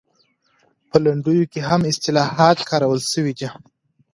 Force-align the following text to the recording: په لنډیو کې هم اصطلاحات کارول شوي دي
په 0.89 0.97
لنډیو 1.05 1.49
کې 1.51 1.59
هم 1.69 1.81
اصطلاحات 1.91 2.57
کارول 2.69 2.99
شوي 3.11 3.33
دي 3.39 3.47